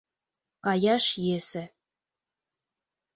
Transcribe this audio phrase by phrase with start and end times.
[0.65, 1.63] Каяш йӧсӧ.